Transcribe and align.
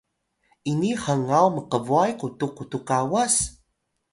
ini 0.71 0.91
hngaw 1.03 1.47
mkbway 1.55 2.11
qutux 2.19 2.51
qutux 2.57 2.83
kawas? 2.89 3.35